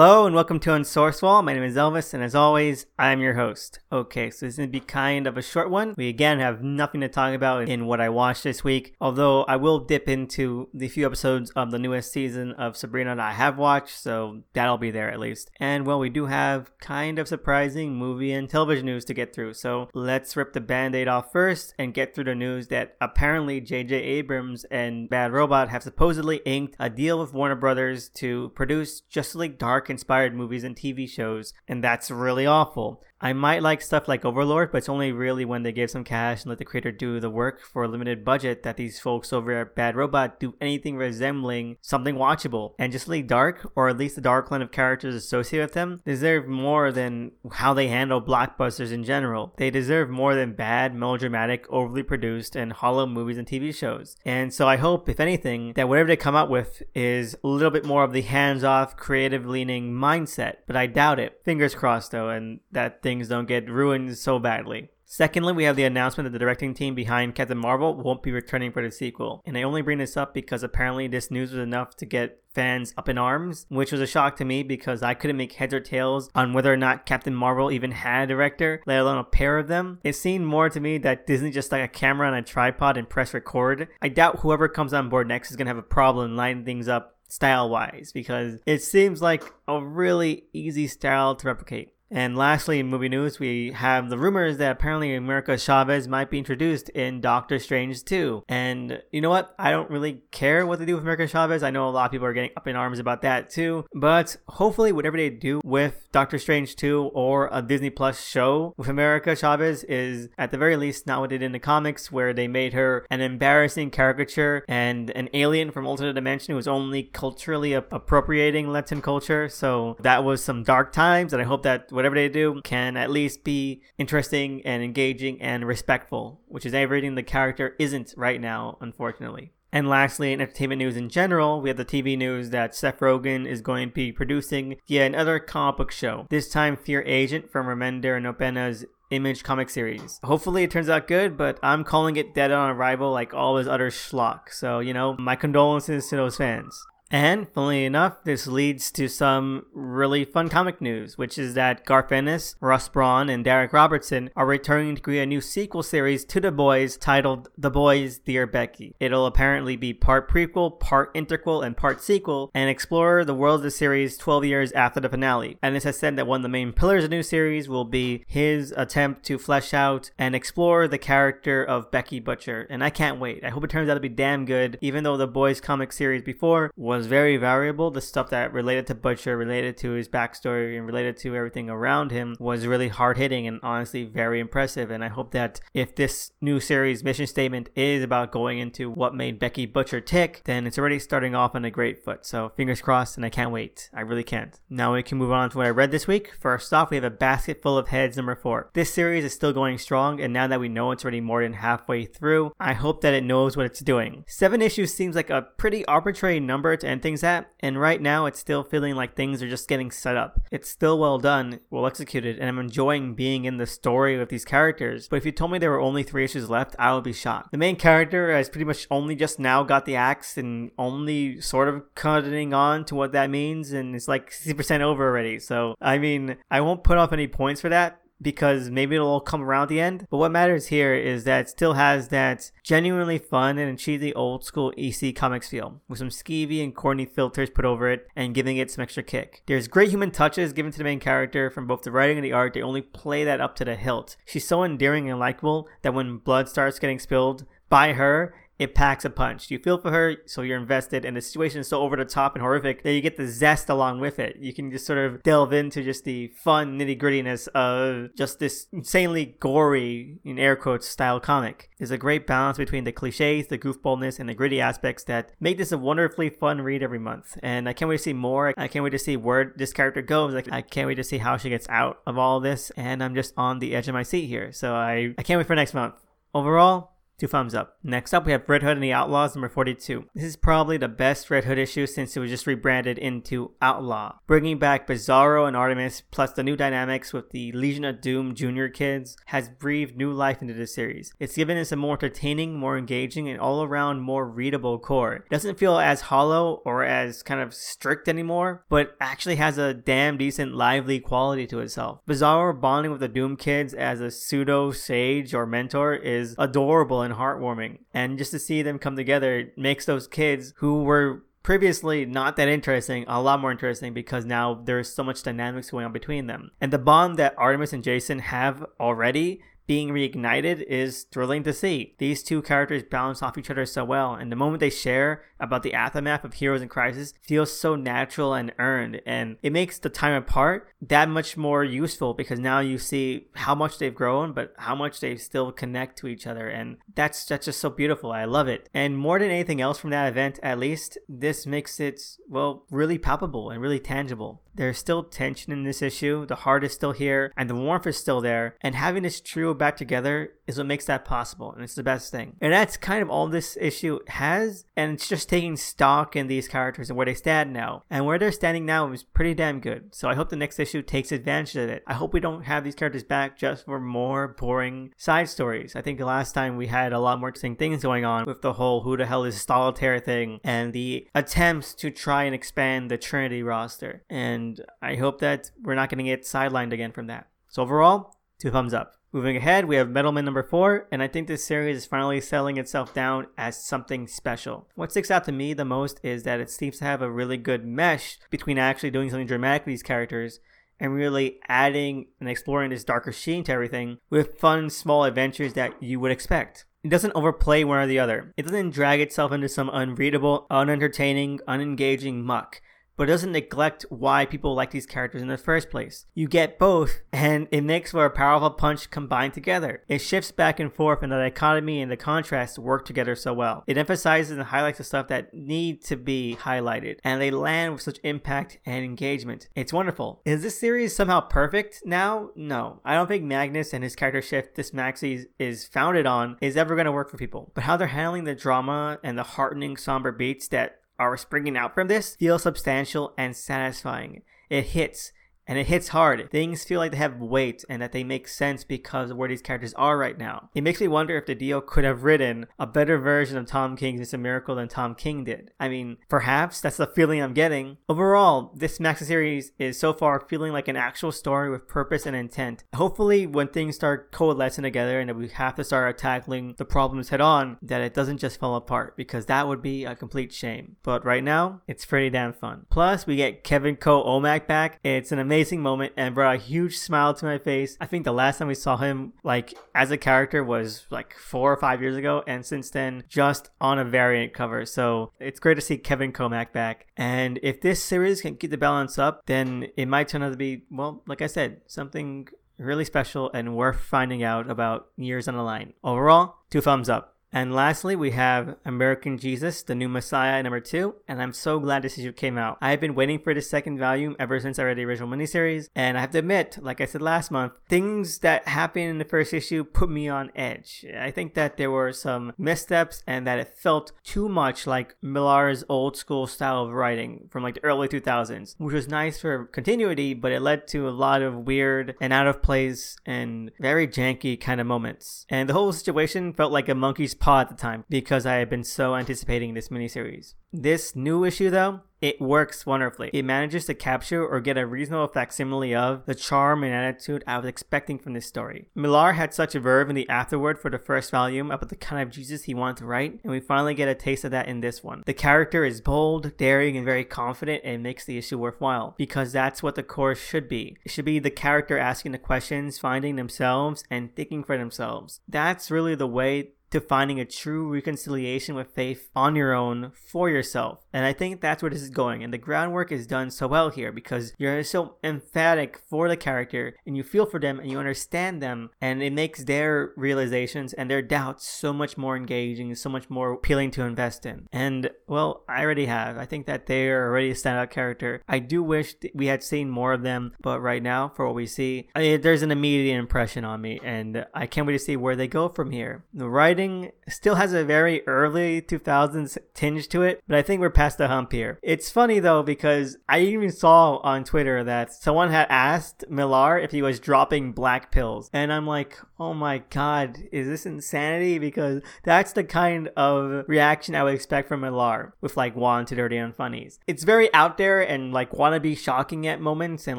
[0.00, 1.42] Hello and welcome to Unsourced Wall.
[1.42, 3.80] My name is Elvis, and as always, I am your host.
[3.92, 5.94] Okay, so this is to be kind of a short one.
[5.94, 9.56] We again have nothing to talk about in what I watched this week, although I
[9.56, 13.58] will dip into the few episodes of the newest season of Sabrina that I have
[13.58, 15.50] watched, so that'll be there at least.
[15.60, 19.52] And well, we do have kind of surprising movie and television news to get through,
[19.52, 23.60] so let's rip the band aid off first and get through the news that apparently
[23.60, 23.96] J.J.
[23.96, 29.34] Abrams and Bad Robot have supposedly inked a deal with Warner Brothers to produce Justice
[29.34, 33.02] League Dark inspired movies and TV shows, and that's really awful.
[33.20, 36.42] I might like stuff like Overlord, but it's only really when they give some cash
[36.42, 39.52] and let the creator do the work for a limited budget that these folks over
[39.52, 42.74] at Bad Robot do anything resembling something watchable.
[42.78, 46.00] And Justice League Dark, or at least the dark line of characters associated with them,
[46.04, 49.52] deserve more than how they handle blockbusters in general.
[49.58, 54.16] They deserve more than bad, melodramatic, overly produced, and hollow movies and TV shows.
[54.24, 57.70] And so I hope, if anything, that whatever they come out with is a little
[57.70, 60.56] bit more of the hands off, creative leaning mindset.
[60.66, 61.40] But I doubt it.
[61.44, 64.88] Fingers crossed, though, and that things don't get ruined so badly.
[65.04, 68.70] Secondly, we have the announcement that the directing team behind Captain Marvel won't be returning
[68.70, 69.42] for the sequel.
[69.44, 72.94] And I only bring this up because apparently this news was enough to get fans
[72.96, 75.80] up in arms, which was a shock to me because I couldn't make heads or
[75.80, 79.58] tails on whether or not Captain Marvel even had a director, let alone a pair
[79.58, 79.98] of them.
[80.04, 83.08] It seemed more to me that Disney just stuck a camera on a tripod and
[83.08, 83.88] press record.
[84.00, 86.86] I doubt whoever comes on board next is going to have a problem lining things
[86.86, 91.94] up style wise because it seems like a really easy style to replicate.
[92.10, 96.38] And lastly, in movie news, we have the rumors that apparently America Chavez might be
[96.38, 98.44] introduced in Doctor Strange 2.
[98.48, 99.54] And you know what?
[99.58, 101.62] I don't really care what they do with America Chavez.
[101.62, 103.84] I know a lot of people are getting up in arms about that too.
[103.94, 108.88] But hopefully, whatever they do with Doctor Strange 2 or a Disney Plus show with
[108.88, 112.32] America Chavez is at the very least not what they did in the comics, where
[112.32, 117.04] they made her an embarrassing caricature and an alien from alternate dimension who was only
[117.04, 119.48] culturally appropriating Latin culture.
[119.48, 123.10] So that was some dark times, and I hope that whatever they do can at
[123.10, 128.78] least be interesting and engaging and respectful, which is everything the character isn't right now,
[128.80, 129.52] unfortunately.
[129.70, 133.46] And lastly, in entertainment news in general, we have the TV news that Seth Rogen
[133.46, 136.26] is going to be producing yet another comic book show.
[136.30, 140.20] This time, Fear Agent from Remender and Opeña's Image comic series.
[140.22, 143.68] Hopefully, it turns out good, but I'm calling it dead on arrival like all his
[143.68, 144.52] other schlock.
[144.52, 146.80] So, you know, my condolences to those fans.
[147.10, 152.12] And funnily enough, this leads to some really fun comic news, which is that Garth
[152.12, 156.40] Ennis, Russ Braun, and Darick Robertson are returning to create a new sequel series to
[156.40, 158.94] The Boys titled The Boys Dear Becky.
[159.00, 163.64] It'll apparently be part prequel, part interquel, and part sequel, and explore the world of
[163.64, 165.58] the series 12 years after the finale.
[165.64, 168.24] Ennis has said that one of the main pillars of the new series will be
[168.28, 173.18] his attempt to flesh out and explore the character of Becky Butcher, and I can't
[173.18, 173.44] wait.
[173.44, 176.22] I hope it turns out to be damn good, even though the Boys comic series
[176.22, 177.90] before was was very variable.
[177.90, 182.10] The stuff that related to Butcher, related to his backstory, and related to everything around
[182.10, 184.90] him was really hard hitting and honestly very impressive.
[184.90, 189.14] And I hope that if this new series mission statement is about going into what
[189.14, 192.26] made Becky Butcher tick, then it's already starting off on a great foot.
[192.26, 193.88] So fingers crossed, and I can't wait.
[193.94, 194.60] I really can't.
[194.68, 196.32] Now we can move on to what I read this week.
[196.38, 198.68] First off, we have a basket full of heads number four.
[198.74, 201.54] This series is still going strong, and now that we know it's already more than
[201.54, 204.24] halfway through, I hope that it knows what it's doing.
[204.28, 208.26] Seven issues seems like a pretty arbitrary number to end things at, and right now
[208.26, 210.40] it's still feeling like things are just getting set up.
[210.50, 214.44] It's still well done, well executed, and I'm enjoying being in the story with these
[214.44, 215.08] characters.
[215.08, 217.52] But if you told me there were only three issues left, I would be shocked.
[217.52, 221.68] The main character has pretty much only just now got the axe and only sort
[221.68, 225.38] of cutting on to what that means, and it's like 60% over already.
[225.38, 229.20] So, I mean, I won't put off any points for that because maybe it'll all
[229.20, 230.06] come around the end.
[230.10, 234.44] But what matters here is that it still has that genuinely fun and cheesy old
[234.44, 238.56] school EC comics feel, with some skeevy and corny filters put over it and giving
[238.56, 239.42] it some extra kick.
[239.46, 242.32] There's great human touches given to the main character from both the writing and the
[242.32, 242.54] art.
[242.54, 244.16] They only play that up to the hilt.
[244.24, 249.06] She's so endearing and likable that when blood starts getting spilled by her, it packs
[249.06, 249.50] a punch.
[249.50, 252.34] You feel for her, so you're invested, and the situation is so over the top
[252.34, 254.36] and horrific that you get the zest along with it.
[254.38, 258.66] You can just sort of delve into just the fun nitty grittiness of just this
[258.70, 261.70] insanely gory, in air quotes, style comic.
[261.78, 265.56] There's a great balance between the cliches, the goofballness, and the gritty aspects that make
[265.56, 267.38] this a wonderfully fun read every month.
[267.42, 268.52] And I can't wait to see more.
[268.58, 270.34] I can't wait to see where this character goes.
[270.52, 272.68] I can't wait to see how she gets out of all this.
[272.76, 274.52] And I'm just on the edge of my seat here.
[274.52, 275.94] So I, I can't wait for next month.
[276.34, 277.76] Overall, Two thumbs up.
[277.82, 280.06] Next up, we have Red Hood and the Outlaws number 42.
[280.14, 284.14] This is probably the best Red Hood issue since it was just rebranded into Outlaw,
[284.26, 288.70] bringing back Bizarro and Artemis, plus the new dynamics with the Legion of Doom Junior
[288.70, 291.12] kids, has breathed new life into the series.
[291.20, 295.16] It's given us a more entertaining, more engaging, and all around more readable core.
[295.16, 299.74] It doesn't feel as hollow or as kind of strict anymore, but actually has a
[299.74, 302.00] damn decent, lively quality to itself.
[302.08, 307.09] Bizarro bonding with the Doom kids as a pseudo sage or mentor is adorable and
[307.14, 307.78] heartwarming.
[307.92, 312.48] And just to see them come together makes those kids who were previously not that
[312.48, 316.50] interesting, a lot more interesting because now there's so much dynamics going on between them.
[316.60, 321.94] And the bond that Artemis and Jason have already being reignited is thrilling to see.
[321.98, 325.62] These two characters balance off each other so well, and the moment they share about
[325.62, 329.88] the aftermath of Heroes in Crisis feels so natural and earned, and it makes the
[329.88, 334.54] time apart that much more useful because now you see how much they've grown, but
[334.58, 338.12] how much they still connect to each other, and that's that's just so beautiful.
[338.12, 338.68] I love it.
[338.74, 342.98] And more than anything else from that event, at least this makes it well really
[342.98, 344.42] palpable and really tangible.
[344.54, 346.26] There's still tension in this issue.
[346.26, 348.56] The heart is still here, and the warmth is still there.
[348.60, 352.10] And having this trio back together is what makes that possible, and it's the best
[352.10, 352.36] thing.
[352.40, 356.48] And that's kind of all this issue has, and it's just taking stock in these
[356.48, 357.84] characters and where they stand now.
[357.88, 359.94] And where they're standing now is pretty damn good.
[359.94, 361.84] So I hope the next issue takes advantage of it.
[361.86, 365.76] I hope we don't have these characters back just for more boring side stories.
[365.76, 368.42] I think the last time we had a lot more interesting things going on with
[368.42, 372.90] the whole who the hell is Solitaire thing and the attempts to try and expand
[372.90, 374.02] the Trinity roster.
[374.10, 377.28] And I hope that we're not going to get sidelined again from that.
[377.48, 378.94] So overall, two thumbs up.
[379.12, 382.20] Moving ahead, we have Metal Men number 4, and I think this series is finally
[382.20, 384.68] selling itself down as something special.
[384.76, 387.36] What sticks out to me the most is that it seems to have a really
[387.36, 390.38] good mesh between actually doing something dramatic with these characters
[390.78, 395.82] and really adding and exploring this darker sheen to everything with fun, small adventures that
[395.82, 396.64] you would expect.
[396.82, 398.32] It doesn't overplay one or the other.
[398.36, 402.62] It doesn't drag itself into some unreadable, unentertaining, unengaging muck
[403.00, 406.04] but it doesn't neglect why people like these characters in the first place.
[406.12, 409.84] You get both, and it makes for a powerful punch combined together.
[409.88, 413.64] It shifts back and forth, and the dichotomy and the contrast work together so well.
[413.66, 417.80] It emphasizes and highlights the stuff that need to be highlighted, and they land with
[417.80, 419.48] such impact and engagement.
[419.54, 420.20] It's wonderful.
[420.26, 422.28] Is this series somehow perfect now?
[422.36, 422.82] No.
[422.84, 426.74] I don't think Magnus and his character shift this maxi is founded on is ever
[426.74, 427.50] going to work for people.
[427.54, 431.74] But how they're handling the drama and the heartening somber beats that are springing out
[431.74, 434.22] from this feel substantial and satisfying.
[434.50, 435.12] It hits
[435.50, 436.30] and it hits hard.
[436.30, 439.42] Things feel like they have weight and that they make sense because of where these
[439.42, 440.48] characters are right now.
[440.54, 444.00] It makes me wonder if DiDio could have written a better version of Tom King's
[444.00, 445.50] It's a Miracle than Tom King did.
[445.58, 447.78] I mean, perhaps that's the feeling I'm getting.
[447.88, 452.14] Overall, this Maxi series is so far feeling like an actual story with purpose and
[452.14, 452.62] intent.
[452.76, 457.08] Hopefully, when things start coalescing together and that we have to start tackling the problems
[457.08, 460.76] head on, that it doesn't just fall apart because that would be a complete shame.
[460.84, 462.66] But right now, it's pretty damn fun.
[462.70, 464.78] Plus, we get Kevin Kho OMAC back.
[464.84, 467.78] It's an amazing amazing moment and brought a huge smile to my face.
[467.80, 471.50] I think the last time we saw him like as a character was like four
[471.50, 474.66] or five years ago, and since then just on a variant cover.
[474.66, 476.88] So it's great to see Kevin Kho OMAC back.
[476.94, 480.36] And if this series can keep the balance up, then it might turn out to
[480.36, 482.28] be well, like I said, something
[482.58, 485.72] really special and worth finding out about years on the line.
[485.82, 487.16] Overall, two thumbs up.
[487.32, 490.96] And lastly, we have American Jesus, the new Messiah, number two.
[491.06, 492.58] And I'm so glad this issue came out.
[492.60, 495.68] I have been waiting for the second volume ever since I read the original miniseries.
[495.74, 499.04] And I have to admit, like I said last month, things that happened in the
[499.04, 500.84] first issue put me on edge.
[500.98, 505.64] I think that there were some missteps and that it felt too much like Millar's
[505.68, 510.14] old school style of writing from like the early 2000s, which was nice for continuity,
[510.14, 514.40] but it led to a lot of weird and out of place and very janky
[514.40, 515.26] kind of moments.
[515.28, 518.50] And the whole situation felt like a monkey's paw at the time because I had
[518.50, 520.34] been so anticipating this miniseries.
[520.52, 523.10] This new issue, though, it works wonderfully.
[523.12, 527.36] It manages to capture or get a reasonable facsimile of the charm and attitude I
[527.36, 528.68] was expecting from this story.
[528.74, 532.02] Millar had such a verve in the afterword for the first volume about the kind
[532.02, 534.60] of Jesus he wanted to write, and we finally get a taste of that in
[534.60, 535.02] this one.
[535.06, 539.62] The character is bold, daring, and very confident, and makes the issue worthwhile because that's
[539.62, 540.78] what the core should be.
[540.84, 545.20] It should be the character asking the questions, finding themselves, and thinking for themselves.
[545.28, 550.28] That's really the way to finding a true reconciliation with faith on your own for
[550.28, 550.80] yourself.
[550.92, 552.22] And I think that's where this is going.
[552.22, 556.74] And the groundwork is done so well here because you're so emphatic for the character
[556.86, 558.70] and you feel for them and you understand them.
[558.80, 563.32] And it makes their realizations and their doubts so much more engaging, so much more
[563.32, 564.48] appealing to invest in.
[564.52, 566.16] And well, I already have.
[566.16, 568.22] I think that they are already a standout character.
[568.28, 571.46] I do wish we had seen more of them, but right now, for what we
[571.46, 573.80] see, I there's an immediate impression on me.
[573.82, 576.04] And I can't wait to see where they go from here.
[576.12, 576.59] The writing
[577.08, 581.08] still has a very early 2000s tinge to it, but I think we're past the
[581.08, 581.58] hump here.
[581.62, 586.70] It's funny though because I even saw on Twitter that someone had asked Millar if
[586.70, 591.38] he was dropping black pills, and I'm like, oh my god, is this insanity?
[591.38, 596.16] Because that's the kind of reaction I would expect from Millar with like Wanted Dirty
[596.16, 596.78] and Funnies.
[596.86, 599.98] It's very out there and like wanna be shocking at moments and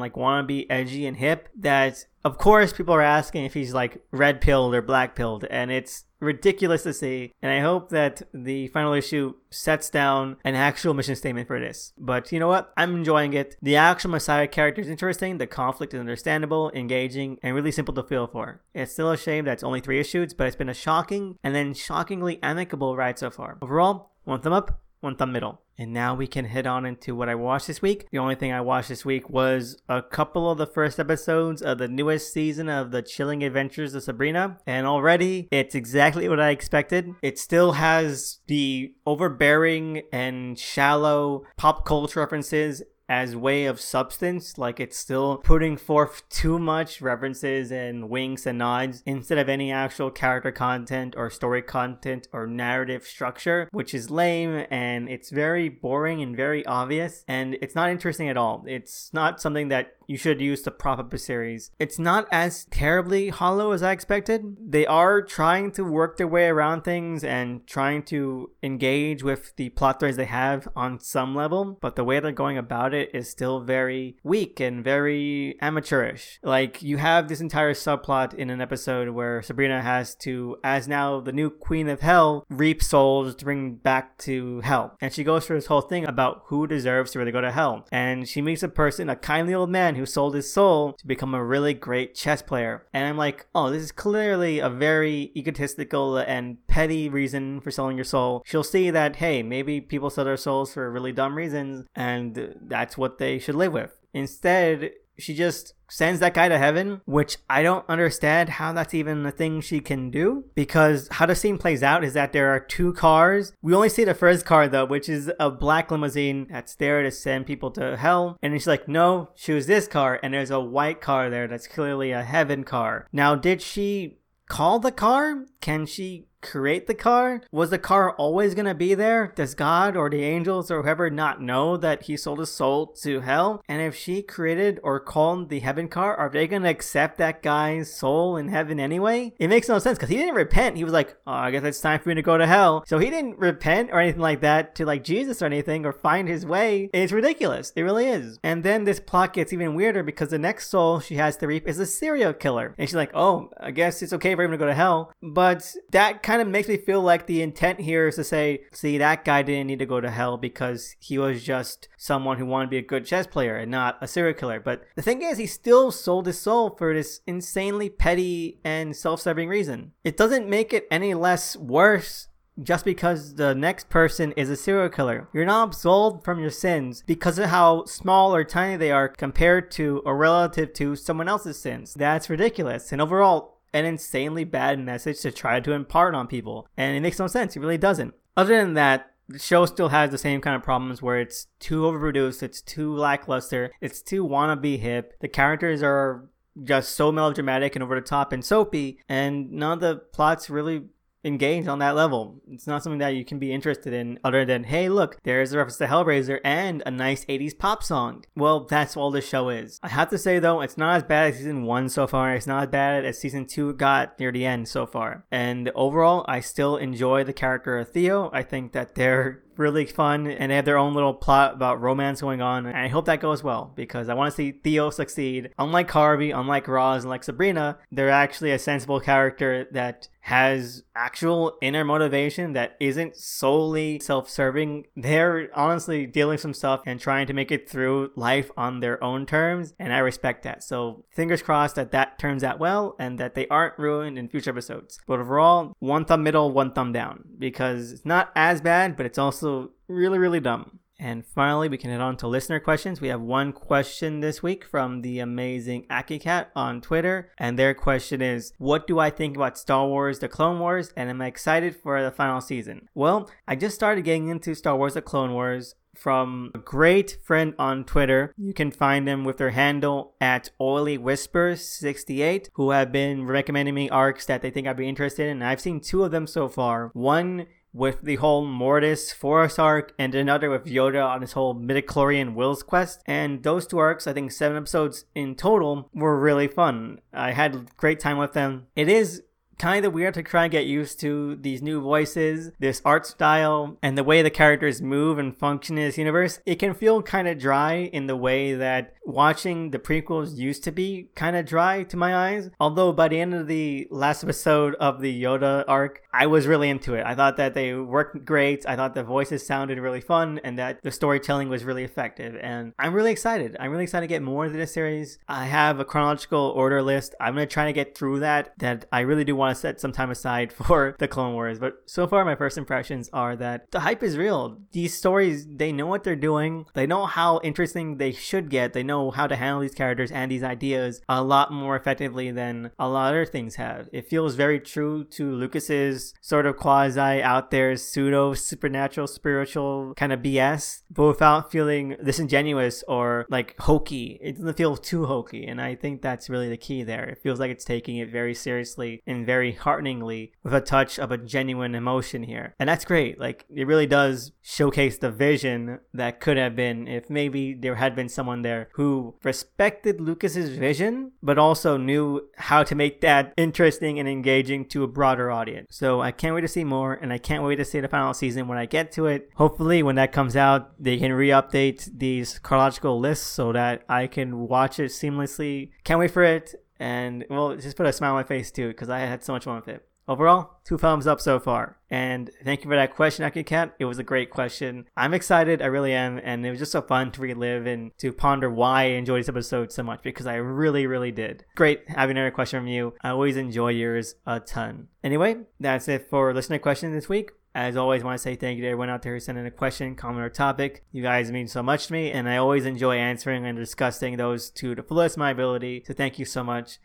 [0.00, 4.02] like wanna be edgy and hip that of course, people are asking if he's like
[4.10, 7.32] red pilled or black pilled, and it's ridiculous to see.
[7.42, 11.92] And I hope that the final issue sets down an actual mission statement for this.
[11.98, 12.72] But you know what?
[12.76, 13.56] I'm enjoying it.
[13.60, 18.04] The actual Messiah character is interesting, the conflict is understandable, engaging, and really simple to
[18.04, 18.62] feel for.
[18.72, 21.54] It's still a shame that it's only three issues, but it's been a shocking and
[21.54, 23.58] then shockingly amicable ride so far.
[23.60, 25.60] Overall, one thumb up, one thumb middle.
[25.82, 28.06] And now we can head on into what I watched this week.
[28.12, 31.78] The only thing I watched this week was a couple of the first episodes of
[31.78, 34.58] the newest season of The Chilling Adventures of Sabrina.
[34.64, 37.12] And already it's exactly what I expected.
[37.20, 44.80] It still has the overbearing and shallow pop culture references as way of substance like
[44.80, 50.10] it's still putting forth too much references and winks and nods instead of any actual
[50.10, 56.22] character content or story content or narrative structure which is lame and it's very boring
[56.22, 58.64] and very obvious and it's not interesting at all.
[58.66, 61.70] It's not something that you should use to prop up a series.
[61.78, 64.58] It's not as terribly hollow as I expected.
[64.60, 69.70] They are trying to work their way around things and trying to engage with the
[69.70, 73.30] plot threads they have on some level, but the way they're going about it is
[73.30, 76.38] still very weak and very amateurish.
[76.42, 81.20] Like, you have this entire subplot in an episode where Sabrina has to, as now
[81.20, 84.94] the new queen of hell, reap souls to bring back to hell.
[85.00, 87.86] And she goes through this whole thing about who deserves to really go to hell.
[87.90, 91.34] And she meets a person, a kindly old man who sold his soul to become
[91.34, 92.86] a really great chess player.
[92.92, 97.96] And I'm like, oh, this is clearly a very egotistical and petty reason for selling
[97.96, 98.42] your soul.
[98.44, 102.96] She'll see that, hey, maybe people sell their souls for really dumb reasons, and that's
[102.98, 103.96] what they should live with.
[104.14, 109.26] Instead, she just sends that guy to heaven, which I don't understand how that's even
[109.26, 110.44] a thing she can do.
[110.54, 113.52] Because how the scene plays out is that there are two cars.
[113.60, 117.10] We only see the first car though, which is a black limousine that's there to
[117.10, 118.38] send people to hell.
[118.42, 120.18] And she's like, no, choose this car.
[120.22, 123.06] And there's a white car there that's clearly a heaven car.
[123.12, 125.44] Now, did she call the car?
[125.60, 127.40] Can she create the car?
[127.50, 129.32] Was the car always going to be there?
[129.34, 133.20] Does God or the angels or whoever not know that he sold his soul to
[133.20, 133.62] hell?
[133.68, 137.42] And if she created or called the heaven car, are they going to accept that
[137.42, 139.32] guy's soul in heaven anyway?
[139.38, 140.76] It makes no sense because he didn't repent.
[140.76, 142.84] He was like, oh, I guess it's time for me to go to hell.
[142.86, 146.28] So he didn't repent or anything like that to like Jesus or anything or find
[146.28, 146.90] his way.
[146.92, 147.72] It's ridiculous.
[147.76, 148.38] It really is.
[148.42, 151.68] And then this plot gets even weirder because the next soul she has to reap
[151.68, 152.74] is a serial killer.
[152.78, 155.12] And she's like, oh, I guess it's okay for him to go to hell.
[155.22, 158.62] But that kind kind of makes me feel like the intent here is to say,
[158.72, 162.46] see, that guy didn't need to go to hell because he was just someone who
[162.46, 164.58] wanted to be a good chess player and not a serial killer.
[164.58, 169.20] But the thing is, he still sold his soul for this insanely petty and self
[169.20, 169.92] serving reason.
[170.04, 172.28] It doesn't make it any less worse
[172.62, 175.28] just because the next person is a serial killer.
[175.32, 179.70] You're not absolved from your sins because of how small or tiny they are compared
[179.72, 181.94] to or relative to someone else's sins.
[181.94, 182.92] That's ridiculous.
[182.92, 186.68] And overall, an insanely bad message to try to impart on people.
[186.76, 187.56] And it makes no sense.
[187.56, 188.14] It really doesn't.
[188.36, 191.82] Other than that, the show still has the same kind of problems where it's too
[191.82, 195.14] overproduced, it's too lackluster, it's too wannabe hip.
[195.20, 196.28] The characters are
[196.62, 200.84] just so melodramatic and over the top and soapy, and none of the plots really
[201.24, 202.40] engaged on that level.
[202.50, 205.58] It's not something that you can be interested in other than, hey, look, there's a
[205.58, 208.24] reference to Hellraiser and a nice 80s pop song.
[208.36, 209.78] Well, that's all this show is.
[209.82, 212.34] I have to say, though, it's not as bad as season one so far.
[212.34, 215.24] It's not as bad as season two got near the end so far.
[215.30, 218.30] And overall, I still enjoy the character of Theo.
[218.32, 222.20] I think that they're really fun and they have their own little plot about romance
[222.20, 225.50] going on and i hope that goes well because i want to see theo succeed
[225.58, 231.58] unlike harvey unlike roz and like sabrina they're actually a sensible character that has actual
[231.60, 234.86] inner motivation that isn't solely self-serving.
[234.96, 239.26] They're honestly dealing some stuff and trying to make it through life on their own
[239.26, 240.62] terms and i respect that.
[240.62, 244.50] So fingers crossed that that turns out well and that they aren't ruined in future
[244.50, 245.00] episodes.
[245.08, 249.18] But overall one thumb middle one thumb down because it's not as bad but it's
[249.18, 250.78] also really, really dumb.
[251.02, 253.00] And finally, we can head on to listener questions.
[253.00, 257.32] We have one question this week from the amazing AkiCat on Twitter.
[257.36, 260.92] And their question is What do I think about Star Wars The Clone Wars?
[260.96, 262.88] And am I excited for the final season?
[262.94, 267.54] Well, I just started getting into Star Wars The Clone Wars from a great friend
[267.58, 268.32] on Twitter.
[268.38, 273.74] You can find them with their handle at Oily Whispers 68, who have been recommending
[273.74, 275.42] me arcs that they think I'd be interested in.
[275.42, 276.90] I've seen two of them so far.
[276.94, 282.34] One with the whole Mortis Forest arc, and another with Yoda on his whole midichlorian
[282.34, 283.02] Will's quest.
[283.06, 287.00] And those two arcs, I think seven episodes in total, were really fun.
[287.12, 288.66] I had great time with them.
[288.76, 289.22] It is
[289.62, 293.78] kind of weird to try and get used to these new voices, this art style,
[293.80, 296.40] and the way the characters move and function in this universe.
[296.44, 300.72] It can feel kind of dry in the way that watching the prequels used to
[300.72, 302.50] be kind of dry to my eyes.
[302.58, 306.68] Although by the end of the last episode of the Yoda arc, I was really
[306.68, 307.06] into it.
[307.06, 308.64] I thought that they worked great.
[308.66, 312.36] I thought the voices sounded really fun and that the storytelling was really effective.
[312.40, 313.56] And I'm really excited.
[313.60, 315.18] I'm really excited to get more into this series.
[315.28, 317.14] I have a chronological order list.
[317.20, 319.80] I'm going to try to get through that, that I really do want to set
[319.80, 321.58] some time aside for the Clone Wars.
[321.58, 324.58] But so far, my first impressions are that the hype is real.
[324.72, 326.66] These stories, they know what they're doing.
[326.74, 328.72] They know how interesting they should get.
[328.72, 332.70] They know how to handle these characters and these ideas a lot more effectively than
[332.78, 333.88] a lot of other things have.
[333.92, 340.12] It feels very true to Lucas's sort of quasi out there pseudo supernatural spiritual kind
[340.12, 344.18] of BS, but without feeling disingenuous or like hokey.
[344.22, 347.04] It doesn't feel too hokey, and I think that's really the key there.
[347.04, 351.10] It feels like it's taking it very seriously and very hearteningly with a touch of
[351.10, 352.54] a genuine emotion here.
[352.58, 353.18] And that's great.
[353.18, 357.96] Like it really does showcase the vision that could have been if maybe there had
[357.96, 363.98] been someone there who respected Lucas's vision, but also knew how to make that interesting
[363.98, 365.74] and engaging to a broader audience.
[365.76, 368.14] So I can't wait to see more, and I can't wait to see the final
[368.14, 369.30] season when I get to it.
[369.36, 374.40] Hopefully, when that comes out, they can re-update these chronological lists so that I can
[374.48, 375.70] watch it seamlessly.
[375.84, 378.90] Can't wait for it, and well, just put a smile on my face too because
[378.90, 379.86] I had so much fun with it.
[380.08, 381.78] Overall, two thumbs up so far.
[381.88, 383.76] And thank you for that question, Cat.
[383.78, 384.86] It was a great question.
[384.96, 388.12] I'm excited, I really am, and it was just so fun to relive and to
[388.12, 391.44] ponder why I enjoyed this episode so much because I really, really did.
[391.54, 392.94] Great having another question from you.
[393.00, 394.88] I always enjoy yours a ton.
[395.04, 397.30] Anyway, that's it for listener questions this week.
[397.54, 399.44] As always, I want to say thank you to everyone out there who sent in
[399.44, 400.84] a question, comment, or topic.
[400.90, 404.50] You guys mean so much to me, and I always enjoy answering and discussing those
[404.52, 405.84] to the fullest of my ability.
[405.86, 406.78] So thank you so much.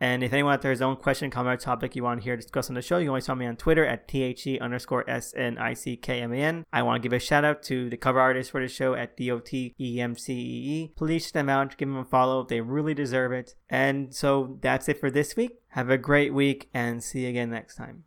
[0.00, 2.36] And if anyone out there has own question, comment, or topic you want to hear
[2.36, 6.64] discussed on the show, you can always find me on Twitter at THE underscore S-N-I-C-K-M-A-N.
[6.72, 9.16] I want to give a shout out to the cover artist for the show at
[9.16, 10.92] D-O-T-E-M-C-E-E.
[10.96, 12.44] Please check them out, give them a follow.
[12.44, 13.54] They really deserve it.
[13.68, 15.58] And so that's it for this week.
[15.70, 18.04] Have a great week and see you again next time.